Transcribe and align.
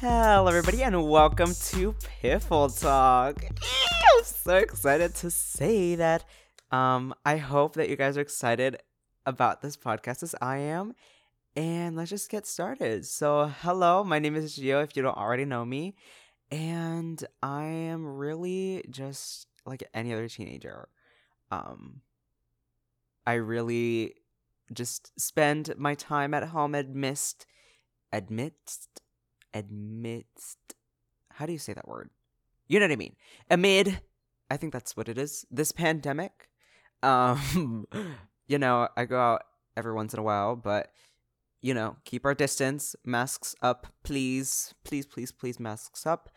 Hello, 0.00 0.46
everybody, 0.46 0.82
and 0.82 1.10
welcome 1.10 1.52
to 1.52 1.94
Piffle 2.22 2.70
Talk. 2.80 3.44
I'm 3.44 4.24
so 4.24 4.56
excited 4.56 5.14
to 5.16 5.30
say 5.30 5.94
that. 5.94 6.24
Um, 6.70 7.12
I 7.26 7.36
hope 7.36 7.74
that 7.74 7.90
you 7.90 7.96
guys 7.96 8.16
are 8.16 8.22
excited 8.22 8.78
about 9.26 9.60
this 9.60 9.76
podcast 9.76 10.22
as 10.22 10.34
I 10.40 10.56
am. 10.56 10.94
And 11.54 11.96
let's 11.96 12.08
just 12.08 12.30
get 12.30 12.46
started. 12.46 13.04
So, 13.04 13.52
hello, 13.60 14.02
my 14.02 14.18
name 14.18 14.36
is 14.36 14.58
Jeo. 14.58 14.82
If 14.82 14.96
you 14.96 15.02
don't 15.02 15.18
already 15.18 15.44
know 15.44 15.66
me, 15.66 15.96
and 16.50 17.22
I 17.42 17.64
am 17.64 18.06
really 18.06 18.82
just 18.88 19.48
like 19.66 19.84
any 19.92 20.14
other 20.14 20.28
teenager. 20.28 20.88
Um, 21.50 22.00
I 23.26 23.34
really 23.34 24.14
just 24.72 25.12
spend 25.20 25.74
my 25.76 25.94
time 25.94 26.32
at 26.32 26.44
home 26.44 26.74
amidst, 26.74 27.44
amidst, 28.10 29.02
amidst. 29.54 30.58
How 31.32 31.46
do 31.46 31.52
you 31.52 31.58
say 31.58 31.72
that 31.72 31.88
word? 31.88 32.10
You 32.68 32.78
know 32.78 32.86
what 32.86 32.92
I 32.92 32.96
mean. 32.96 33.16
Amid, 33.50 34.00
I 34.50 34.56
think 34.56 34.72
that's 34.72 34.96
what 34.96 35.08
it 35.08 35.18
is. 35.18 35.46
This 35.50 35.72
pandemic. 35.72 36.48
Um, 37.02 37.86
you 38.46 38.58
know, 38.58 38.88
I 38.96 39.04
go 39.04 39.18
out 39.18 39.42
every 39.76 39.92
once 39.92 40.12
in 40.12 40.20
a 40.20 40.22
while, 40.22 40.56
but 40.56 40.92
you 41.62 41.74
know, 41.74 41.96
keep 42.04 42.24
our 42.24 42.34
distance, 42.34 42.96
masks 43.04 43.54
up, 43.60 43.86
please, 44.02 44.74
please, 44.84 45.06
please, 45.06 45.30
please, 45.30 45.60
masks 45.60 46.06
up. 46.06 46.30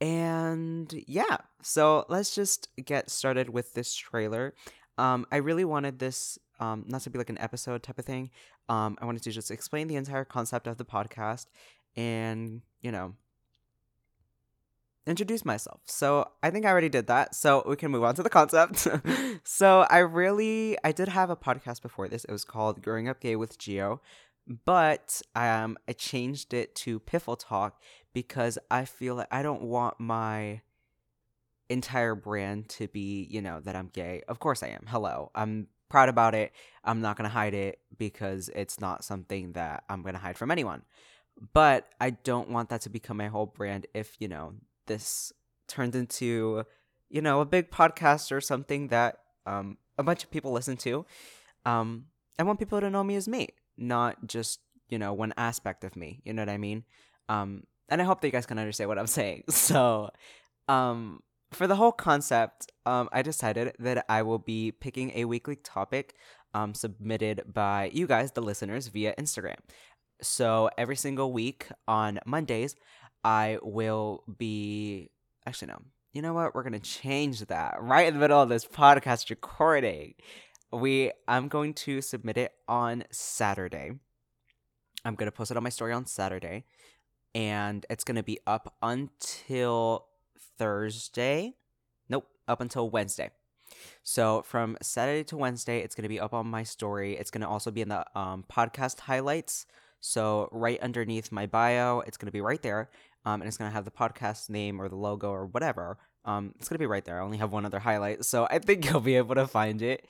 And 0.00 0.92
yeah, 1.06 1.38
so 1.62 2.04
let's 2.08 2.34
just 2.34 2.68
get 2.84 3.10
started 3.10 3.50
with 3.50 3.74
this 3.74 3.94
trailer. 3.94 4.54
Um, 4.96 5.26
I 5.30 5.36
really 5.36 5.64
wanted 5.64 5.98
this 5.98 6.38
um, 6.60 6.84
not 6.88 7.02
to 7.02 7.10
be 7.10 7.18
like 7.18 7.30
an 7.30 7.38
episode 7.38 7.82
type 7.82 7.98
of 7.98 8.04
thing. 8.04 8.30
Um, 8.68 8.98
I 9.00 9.06
wanted 9.06 9.22
to 9.22 9.30
just 9.30 9.50
explain 9.50 9.86
the 9.86 9.96
entire 9.96 10.24
concept 10.24 10.66
of 10.66 10.76
the 10.76 10.84
podcast 10.84 11.46
and, 11.96 12.62
you 12.80 12.92
know, 12.92 13.14
introduce 15.06 15.44
myself. 15.44 15.80
So 15.86 16.30
I 16.42 16.50
think 16.50 16.66
I 16.66 16.70
already 16.70 16.88
did 16.88 17.06
that. 17.06 17.34
So 17.34 17.62
we 17.66 17.76
can 17.76 17.90
move 17.90 18.04
on 18.04 18.14
to 18.16 18.22
the 18.22 18.30
concept. 18.30 18.86
so 19.44 19.86
I 19.90 19.98
really, 19.98 20.76
I 20.84 20.92
did 20.92 21.08
have 21.08 21.30
a 21.30 21.36
podcast 21.36 21.82
before 21.82 22.08
this. 22.08 22.24
It 22.24 22.32
was 22.32 22.44
called 22.44 22.82
Growing 22.82 23.08
Up 23.08 23.20
Gay 23.20 23.36
with 23.36 23.58
Jeo 23.58 24.00
but 24.64 25.20
um, 25.34 25.76
I 25.86 25.92
changed 25.92 26.54
it 26.54 26.74
to 26.76 27.00
Piffle 27.00 27.38
Talk 27.38 27.80
because 28.14 28.58
I 28.70 28.86
feel 28.86 29.16
like 29.16 29.28
I 29.30 29.42
don't 29.42 29.62
want 29.62 30.00
my 30.00 30.62
entire 31.68 32.14
brand 32.14 32.68
to 32.70 32.88
be, 32.88 33.26
you 33.30 33.42
know, 33.42 33.60
that 33.60 33.76
I'm 33.76 33.88
gay. 33.88 34.22
Of 34.26 34.38
course 34.38 34.62
I 34.62 34.68
am. 34.68 34.86
Hello. 34.88 35.30
I'm 35.34 35.68
proud 35.90 36.08
about 36.08 36.34
it. 36.34 36.52
I'm 36.82 37.02
not 37.02 37.16
going 37.16 37.28
to 37.28 37.34
hide 37.34 37.52
it 37.52 37.78
because 37.98 38.48
it's 38.54 38.80
not 38.80 39.04
something 39.04 39.52
that 39.52 39.84
I'm 39.88 40.02
going 40.02 40.14
to 40.14 40.20
hide 40.20 40.38
from 40.38 40.50
anyone. 40.50 40.82
But 41.52 41.88
I 42.00 42.10
don't 42.10 42.50
want 42.50 42.68
that 42.70 42.80
to 42.82 42.90
become 42.90 43.16
my 43.16 43.28
whole 43.28 43.46
brand 43.46 43.86
if, 43.94 44.16
you 44.18 44.28
know, 44.28 44.54
this 44.86 45.32
turns 45.68 45.94
into, 45.94 46.64
you 47.08 47.22
know, 47.22 47.40
a 47.40 47.46
big 47.46 47.70
podcast 47.70 48.32
or 48.32 48.40
something 48.40 48.88
that 48.88 49.18
um, 49.46 49.78
a 49.96 50.02
bunch 50.02 50.24
of 50.24 50.30
people 50.30 50.52
listen 50.52 50.76
to. 50.78 51.06
Um, 51.64 52.06
I 52.38 52.42
want 52.42 52.58
people 52.58 52.80
to 52.80 52.90
know 52.90 53.04
me 53.04 53.16
as 53.16 53.28
me 53.28 53.48
not 53.78 54.26
just 54.26 54.60
you 54.88 54.98
know 54.98 55.12
one 55.12 55.32
aspect 55.36 55.84
of 55.84 55.96
me 55.96 56.20
you 56.24 56.32
know 56.32 56.42
what 56.42 56.48
i 56.48 56.58
mean? 56.58 56.84
Um 57.28 57.64
and 57.88 58.02
i 58.02 58.04
hope 58.04 58.20
that 58.20 58.28
you 58.28 58.32
guys 58.32 58.46
can 58.46 58.58
understand 58.58 58.88
what 58.88 58.98
i'm 58.98 59.06
saying. 59.20 59.44
So 59.48 60.10
um 60.66 61.20
for 61.52 61.66
the 61.66 61.76
whole 61.76 61.92
concept 61.92 62.70
um 62.84 63.08
i 63.12 63.22
decided 63.22 63.74
that 63.78 64.04
i 64.08 64.20
will 64.22 64.38
be 64.38 64.70
picking 64.70 65.12
a 65.14 65.24
weekly 65.24 65.56
topic 65.56 66.14
um 66.52 66.74
submitted 66.74 67.42
by 67.46 67.90
you 67.94 68.06
guys 68.06 68.32
the 68.32 68.42
listeners 68.42 68.88
via 68.88 69.14
instagram 69.14 69.56
so 70.20 70.68
every 70.76 70.96
single 70.96 71.32
week 71.32 71.68
on 71.86 72.18
mondays 72.26 72.74
i 73.24 73.58
will 73.62 74.22
be 74.38 75.10
actually 75.46 75.68
no 75.68 75.78
you 76.12 76.22
know 76.22 76.32
what 76.34 76.54
we're 76.54 76.62
gonna 76.62 76.78
change 76.78 77.40
that 77.46 77.76
right 77.80 78.08
in 78.08 78.14
the 78.14 78.20
middle 78.20 78.40
of 78.40 78.48
this 78.48 78.64
podcast 78.64 79.30
recording 79.30 80.14
we 80.72 81.12
I'm 81.26 81.48
going 81.48 81.74
to 81.74 82.00
submit 82.00 82.36
it 82.36 82.52
on 82.68 83.04
Saturday. 83.10 83.92
I'm 85.04 85.14
to 85.30 85.32
post 85.32 85.50
it 85.50 85.56
on 85.56 85.62
my 85.62 85.70
story 85.70 85.92
on 85.92 86.06
Saturday 86.06 86.64
and 87.34 87.86
it's 87.88 88.04
to 88.16 88.22
be 88.22 88.38
up 88.46 88.74
until 88.82 90.06
Thursday. 90.58 91.54
Nope, 92.08 92.26
up 92.46 92.60
until 92.60 92.90
Wednesday. 92.90 93.30
So 94.02 94.42
from 94.42 94.76
Saturday 94.82 95.24
to 95.24 95.36
Wednesday, 95.36 95.80
it's 95.80 95.94
to 96.04 96.08
be 96.08 96.20
up 96.20 96.34
on 96.34 96.46
my 96.46 96.62
story. 96.62 97.16
It's 97.16 97.30
to 97.42 97.48
also 97.48 97.70
be 97.70 97.82
in 97.82 97.88
the 97.88 98.04
um, 98.18 98.44
podcast 98.50 99.00
highlights. 99.00 99.66
So 100.00 100.48
right 100.52 100.80
underneath 100.80 101.32
my 101.32 101.46
bio, 101.46 102.00
it's 102.00 102.16
going 102.16 102.26
to 102.26 102.32
be 102.32 102.40
right 102.40 102.62
there, 102.62 102.90
um, 103.24 103.40
and 103.40 103.48
it's 103.48 103.56
going 103.56 103.70
to 103.70 103.74
have 103.74 103.84
the 103.84 103.90
podcast 103.90 104.50
name 104.50 104.80
or 104.80 104.88
the 104.88 104.96
logo 104.96 105.30
or 105.30 105.46
whatever. 105.46 105.98
Um, 106.24 106.54
it's 106.58 106.68
going 106.68 106.76
to 106.76 106.82
be 106.82 106.86
right 106.86 107.04
there. 107.04 107.20
I 107.20 107.24
only 107.24 107.38
have 107.38 107.52
one 107.52 107.64
other 107.64 107.78
highlight, 107.78 108.24
so 108.24 108.46
I 108.50 108.58
think 108.58 108.84
you'll 108.90 109.00
be 109.00 109.16
able 109.16 109.34
to 109.34 109.46
find 109.46 109.82
it. 109.82 110.06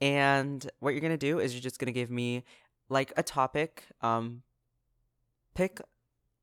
And 0.00 0.68
what 0.80 0.90
you're 0.90 1.00
going 1.00 1.12
to 1.12 1.16
do 1.16 1.38
is 1.38 1.54
you're 1.54 1.62
just 1.62 1.78
going 1.78 1.86
to 1.86 1.92
give 1.92 2.10
me 2.10 2.44
like 2.88 3.12
a 3.16 3.22
topic. 3.22 3.84
Um, 4.00 4.42
pick 5.54 5.80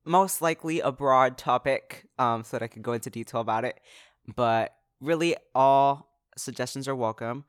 most 0.05 0.41
likely 0.41 0.79
a 0.79 0.91
broad 0.91 1.37
topic 1.37 2.07
um, 2.17 2.43
so 2.43 2.57
that 2.57 2.63
I 2.63 2.67
can 2.67 2.81
go 2.81 2.93
into 2.93 3.09
detail 3.09 3.41
about 3.41 3.65
it. 3.65 3.79
But 4.35 4.75
really, 4.99 5.35
all 5.53 6.09
suggestions 6.37 6.87
are 6.87 6.95
welcome. 6.95 7.45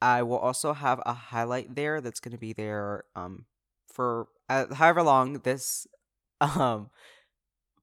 I 0.00 0.22
will 0.22 0.38
also 0.38 0.72
have 0.72 1.00
a 1.06 1.14
highlight 1.14 1.74
there 1.74 2.00
that's 2.00 2.20
going 2.20 2.32
to 2.32 2.38
be 2.38 2.52
there 2.52 3.04
um, 3.14 3.46
for 3.88 4.28
uh, 4.48 4.74
however 4.74 5.02
long 5.02 5.34
this 5.40 5.86
um, 6.40 6.90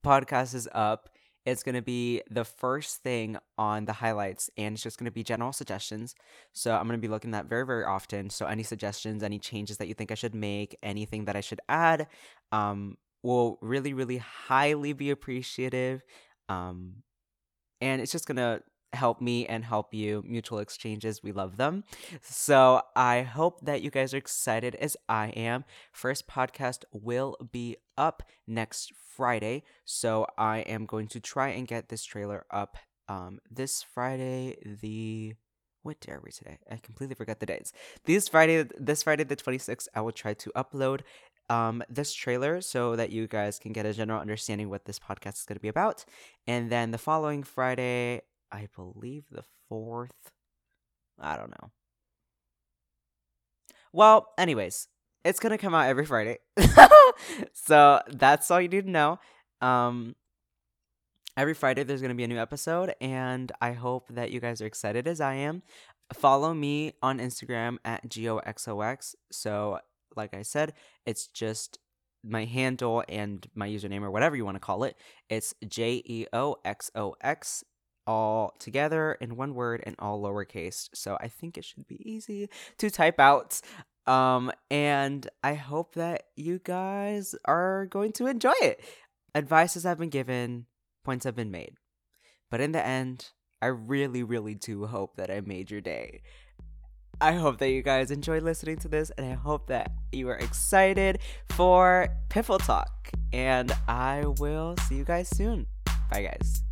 podcast 0.04 0.54
is 0.54 0.68
up. 0.74 1.10
It's 1.46 1.62
going 1.64 1.76
to 1.76 1.82
be 1.82 2.22
the 2.30 2.46
first 2.46 3.04
thing 3.04 3.38
on 3.58 3.84
the 3.84 3.92
highlights, 3.92 4.50
and 4.58 4.76
it's 4.76 4.84
just 4.84 4.98
going 4.98 5.06
to 5.06 5.12
be 5.12 5.24
general 5.24 5.52
suggestions. 5.52 6.16
So 6.54 6.74
I'm 6.74 6.88
going 6.88 6.98
to 6.98 7.06
be 7.06 7.10
looking 7.10 7.34
at 7.34 7.44
that 7.44 7.50
very, 7.50 7.66
very 7.66 7.84
often. 7.84 8.30
So 8.30 8.46
any 8.46 8.64
suggestions, 8.64 9.24
any 9.24 9.40
changes 9.40 9.76
that 9.78 9.90
you 9.90 9.94
think 9.94 10.10
I 10.10 10.16
should 10.16 10.34
make, 10.34 10.78
anything 10.82 11.26
that 11.26 11.36
I 11.36 11.42
should 11.42 11.60
add, 11.68 12.08
um, 12.54 12.98
will 13.24 13.58
really, 13.62 13.94
really 13.94 14.18
highly 14.18 14.94
be 14.94 15.10
appreciative. 15.10 16.02
Um, 16.48 17.04
and 17.82 18.02
it's 18.02 18.12
just 18.14 18.26
going 18.26 18.38
to 18.38 18.62
help 18.94 19.22
me 19.22 19.46
and 19.46 19.66
help 19.66 19.94
you. 19.94 20.24
Mutual 20.26 20.60
exchanges, 20.60 21.24
we 21.24 21.32
love 21.32 21.58
them. 21.58 21.84
So 22.22 22.82
I 22.96 23.22
hope 23.22 23.62
that 23.66 23.82
you 23.82 23.90
guys 23.90 24.14
are 24.14 24.18
excited 24.18 24.76
as 24.76 24.96
I 25.10 25.28
am. 25.30 25.66
First 25.92 26.28
podcast 26.28 26.84
will 26.92 27.38
be 27.52 27.78
up 27.98 28.24
next 28.48 28.94
Friday. 29.16 29.64
So 29.86 30.28
I 30.38 30.60
am 30.60 30.86
going 30.86 31.08
to 31.10 31.20
try 31.20 31.50
and 31.50 31.68
get 31.68 31.90
this 31.90 32.04
trailer 32.04 32.46
up 32.52 32.78
um, 33.10 33.40
this 33.50 33.84
Friday, 33.84 34.58
the 34.82 35.34
what 35.84 36.00
day 36.00 36.14
are 36.14 36.22
we 36.24 36.32
today? 36.32 36.58
I 36.72 36.78
completely 36.78 37.16
forgot 37.16 37.42
the 37.42 37.46
dates. 37.46 37.74
This 38.06 38.30
Friday, 38.30 38.66
this 38.80 39.04
Friday 39.04 39.26
the 39.26 39.36
26th, 39.36 39.90
I 39.94 40.00
will 40.00 40.14
try 40.14 40.34
to 40.34 40.52
upload 40.56 41.02
um, 41.50 41.84
this 41.90 42.14
trailer 42.14 42.62
so 42.62 42.96
that 42.96 43.12
you 43.12 43.28
guys 43.28 43.60
can 43.60 43.74
get 43.74 43.86
a 43.86 43.94
general 43.94 44.22
understanding 44.22 44.70
what 44.70 44.86
this 44.86 44.98
podcast 44.98 45.40
is 45.40 45.46
going 45.46 45.58
to 45.58 45.62
be 45.62 45.68
about. 45.68 46.06
And 46.48 46.72
then 46.72 46.92
the 46.92 46.98
following 46.98 47.44
Friday, 47.44 48.22
I 48.54 48.68
believe 48.76 49.26
the 49.32 49.44
4th, 49.72 50.12
I 51.20 51.36
don't 51.36 51.50
know. 51.50 51.72
Well, 53.92 54.30
anyways, 54.38 54.88
it's 55.26 55.40
gonna 55.40 55.58
come 55.58 55.74
out 55.74 55.88
every 55.88 56.06
Friday. 56.06 56.38
so 57.54 58.02
that's 58.08 58.52
all 58.52 58.62
you 58.62 58.68
need 58.68 58.86
to 58.86 58.92
know. 58.92 59.20
Um, 59.62 60.16
every 61.36 61.54
Friday 61.54 61.84
there's 61.84 62.02
gonna 62.02 62.16
be 62.16 62.24
a 62.24 62.28
new 62.28 62.40
episode, 62.40 62.94
and 63.02 63.52
I 63.60 63.74
hope 63.74 64.08
that 64.10 64.32
you 64.32 64.40
guys 64.40 64.62
are 64.62 64.66
excited 64.66 65.08
as 65.08 65.20
I 65.20 65.36
am. 65.36 65.64
Follow 66.14 66.54
me 66.54 66.94
on 67.02 67.20
Instagram 67.20 67.78
at 67.84 68.08
jeoxox. 68.08 69.16
So, 69.32 69.80
like 70.16 70.34
I 70.36 70.44
said, 70.44 70.74
it's 71.06 71.28
just 71.28 71.80
my 72.24 72.46
handle 72.46 73.04
and 73.10 73.46
my 73.56 73.68
username 73.68 74.02
or 74.02 74.12
whatever 74.12 74.36
you 74.36 74.46
want 74.46 74.56
to 74.56 74.60
call 74.60 74.84
it. 74.84 74.96
It's 75.30 75.54
J 75.68 76.04
E 76.06 76.28
O 76.34 76.58
X 76.64 76.92
O 76.96 77.16
X 77.22 77.64
all 78.06 78.54
together 78.60 79.18
in 79.22 79.36
one 79.36 79.54
word 79.54 79.84
and 79.86 79.96
all 80.00 80.22
lowercase. 80.22 80.90
So 80.94 81.18
I 81.20 81.28
think 81.28 81.58
it 81.58 81.66
should 81.66 81.88
be 81.88 82.02
easy 82.10 82.50
to 82.78 82.90
type 82.90 83.20
out. 83.20 83.62
Um, 84.06 84.52
and 84.70 85.28
I 85.44 85.54
hope 85.54 85.96
that 85.96 86.24
you 86.36 86.60
guys 86.60 87.36
are 87.46 87.86
going 87.86 88.12
to 88.14 88.28
enjoy 88.28 88.54
it. 88.62 88.84
Advices 89.36 89.84
have 89.84 89.98
been 89.98 90.10
given, 90.10 90.66
points 91.04 91.26
have 91.26 91.36
been 91.36 91.52
made. 91.52 91.76
But 92.52 92.62
in 92.62 92.72
the 92.72 92.86
end, 92.86 93.30
I 93.62 93.68
really, 93.68 94.24
really 94.24 94.56
do 94.56 94.86
hope 94.86 95.16
that 95.16 95.32
I 95.32 95.42
made 95.42 95.72
your 95.72 95.82
day. 95.82 96.22
I 97.22 97.34
hope 97.34 97.60
that 97.60 97.70
you 97.70 97.82
guys 97.82 98.12
enjoy 98.12 98.40
listening 98.40 98.78
to 98.80 98.90
this, 98.90 99.10
and 99.12 99.26
I 99.26 99.34
hope 99.34 99.68
that 99.68 99.92
you 100.12 100.28
are 100.30 100.36
excited 100.36 101.20
for 101.52 102.10
Piffle 102.30 102.60
Talk. 102.60 103.10
And 103.32 103.72
I 103.88 104.26
will 104.40 104.76
see 104.88 104.96
you 104.96 105.06
guys 105.06 105.30
soon. 105.30 105.68
Bye, 106.12 106.24
guys. 106.24 106.64